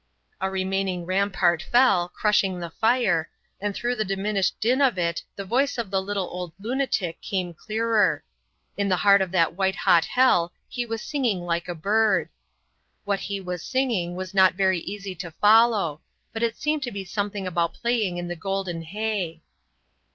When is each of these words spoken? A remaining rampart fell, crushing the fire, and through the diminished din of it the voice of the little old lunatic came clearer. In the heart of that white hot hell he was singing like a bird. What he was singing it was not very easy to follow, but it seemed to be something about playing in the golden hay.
A 0.41 0.49
remaining 0.49 1.05
rampart 1.05 1.61
fell, 1.61 2.09
crushing 2.09 2.59
the 2.59 2.71
fire, 2.71 3.29
and 3.59 3.75
through 3.75 3.95
the 3.95 4.03
diminished 4.03 4.59
din 4.59 4.81
of 4.81 4.97
it 4.97 5.21
the 5.35 5.45
voice 5.45 5.77
of 5.77 5.91
the 5.91 6.01
little 6.01 6.23
old 6.31 6.53
lunatic 6.59 7.21
came 7.21 7.53
clearer. 7.53 8.23
In 8.75 8.89
the 8.89 8.95
heart 9.05 9.21
of 9.21 9.29
that 9.29 9.53
white 9.53 9.75
hot 9.75 10.05
hell 10.05 10.53
he 10.67 10.87
was 10.87 11.03
singing 11.03 11.41
like 11.41 11.67
a 11.67 11.75
bird. 11.75 12.29
What 13.05 13.19
he 13.19 13.39
was 13.39 13.61
singing 13.61 14.13
it 14.13 14.15
was 14.15 14.33
not 14.33 14.55
very 14.55 14.79
easy 14.79 15.13
to 15.13 15.29
follow, 15.39 16.01
but 16.33 16.41
it 16.41 16.57
seemed 16.57 16.81
to 16.81 16.91
be 16.91 17.05
something 17.05 17.45
about 17.45 17.75
playing 17.75 18.17
in 18.17 18.27
the 18.27 18.35
golden 18.35 18.81
hay. 18.81 19.43